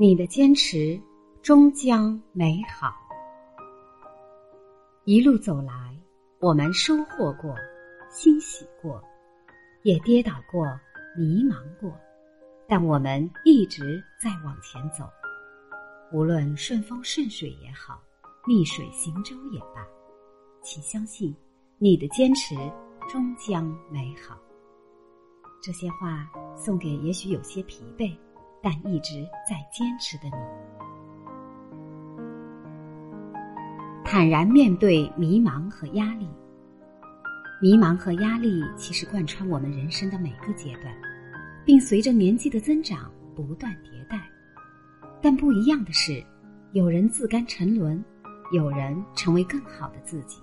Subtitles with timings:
[0.00, 0.98] 你的坚持
[1.42, 2.94] 终将美好。
[5.04, 5.94] 一路走来，
[6.38, 7.54] 我们收获过，
[8.10, 8.98] 欣喜过，
[9.82, 10.64] 也跌倒过，
[11.18, 11.92] 迷茫过，
[12.66, 15.04] 但我们一直在往前走。
[16.14, 18.00] 无论顺风顺水也好，
[18.48, 19.86] 逆水行舟也罢，
[20.62, 21.36] 请相信，
[21.76, 22.54] 你的坚持
[23.06, 24.38] 终将美好。
[25.62, 26.26] 这些话
[26.56, 28.16] 送给也许有些疲惫。
[28.62, 30.36] 但一直在坚持的你，
[34.04, 36.28] 坦然面对迷茫和压力。
[37.62, 40.94] 迷茫和压力其实贯穿我们人生的每个阶段，
[41.64, 44.20] 并随着年纪的增长不断迭代。
[45.22, 46.24] 但不一样的是，
[46.72, 48.02] 有人自甘沉沦，
[48.52, 50.38] 有人成为更好的自己。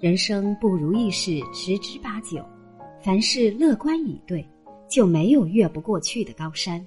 [0.00, 2.44] 人生不如意事十之八九，
[3.00, 4.44] 凡事乐观以对，
[4.88, 6.84] 就没有越不过去的高山。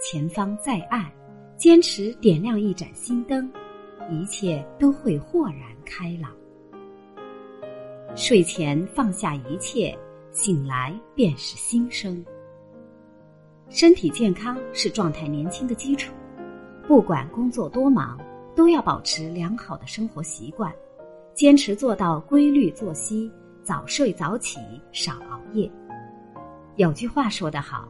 [0.00, 1.10] 前方在暗，
[1.56, 3.50] 坚持点亮一盏心灯，
[4.08, 6.30] 一切都会豁然开朗。
[8.14, 9.96] 睡前放下一切，
[10.30, 12.24] 醒来便是新生。
[13.68, 16.14] 身体健康是状态年轻的基础，
[16.86, 18.16] 不管工作多忙，
[18.54, 20.72] 都要保持良好的生活习惯，
[21.34, 23.30] 坚持做到规律作息，
[23.64, 24.60] 早睡早起，
[24.92, 25.68] 少熬夜。
[26.76, 27.88] 有句话说得好。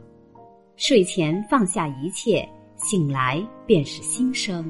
[0.78, 4.64] 睡前放下一切，醒来便是新生。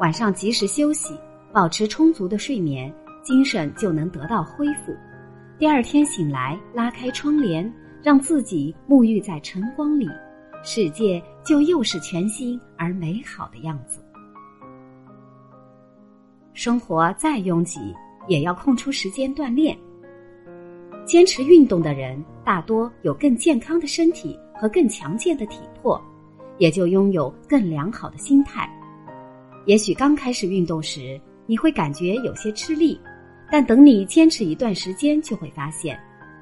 [0.00, 1.14] 晚上及时休息，
[1.52, 2.90] 保持充足的睡眠，
[3.22, 4.96] 精神就能得到恢复。
[5.58, 7.70] 第二天醒来，拉开窗帘，
[8.02, 10.08] 让自己沐浴在晨光里，
[10.64, 14.02] 世界就又是全新而美好的样子。
[16.54, 17.94] 生活再拥挤，
[18.28, 19.76] 也要空出时间锻炼。
[21.04, 24.34] 坚持运动的人，大多有更健康的身体。
[24.58, 26.00] 和更强健的体魄，
[26.58, 28.68] 也就拥有更良好的心态。
[29.66, 33.00] 也许刚开始运动时，你会感觉有些吃力，
[33.50, 35.98] 但等你坚持一段时间，就会发现，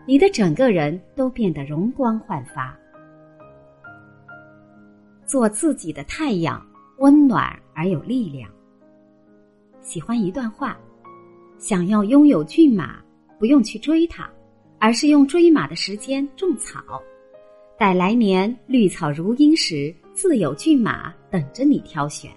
[0.07, 2.77] 你的整个人都变得容光焕发。
[5.27, 6.65] 做自己的太阳，
[6.99, 8.49] 温暖而有力量。
[9.81, 10.79] 喜欢一段话：
[11.59, 13.03] 想要拥有骏马，
[13.39, 14.31] 不用去追它，
[14.79, 17.03] 而是用追马的时间种草。
[17.77, 22.31] 待来年绿草如茵时，自有骏马等着你挑选。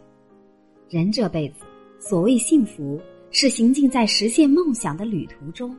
[0.89, 1.63] 人这辈子，
[1.99, 2.99] 所谓幸福，
[3.29, 5.75] 是行进在实现梦想的旅途中。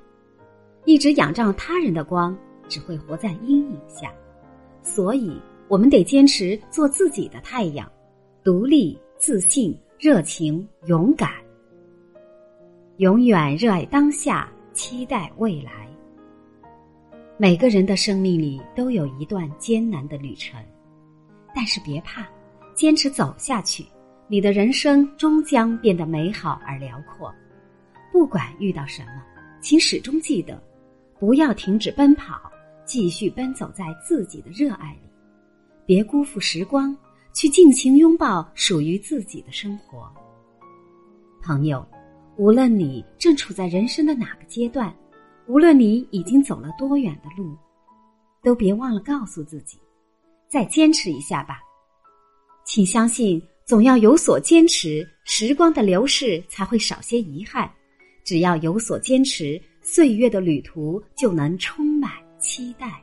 [0.85, 2.37] 一直仰仗他人的光，
[2.69, 4.13] 只会活在阴影下。
[4.81, 5.37] 所以，
[5.67, 7.91] 我们得坚持做自己的太阳，
[8.45, 11.33] 独立、自信、热情、勇敢，
[12.99, 15.88] 永远热爱当下，期待未来。
[17.41, 20.61] 每个人的生命里都有一段艰难的旅程，
[21.55, 22.27] 但是别怕，
[22.75, 23.87] 坚持走下去，
[24.27, 27.33] 你的人生终将变得美好而辽阔。
[28.11, 29.23] 不管遇到什么，
[29.61, 30.61] 请始终记得，
[31.21, 32.51] 不要停止奔跑，
[32.85, 35.09] 继续奔走在自己的热爱里。
[35.87, 36.95] 别辜负时光，
[37.33, 40.13] 去尽情拥抱属于自己的生活。
[41.41, 41.87] 朋友，
[42.37, 44.93] 无论你正处在人生的哪个阶段。
[45.49, 47.57] 无论你已经走了多远的路，
[48.43, 49.79] 都别忘了告诉自己，
[50.47, 51.59] 再坚持一下吧。
[52.67, 57.69] 请相信，总要有所坚持，时光的流逝才会少些遗憾。
[58.25, 63.03] 只要有所坚持，岁月的旅途就能充满期待。